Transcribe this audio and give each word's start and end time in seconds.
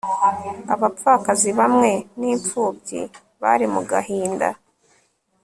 abapfakazi 0.73 1.49
hamwe 1.59 1.91
n 2.19 2.21
imfubyi 2.31 3.01
bari 3.41 3.65
mu 3.73 3.81
gahinda 3.91 4.47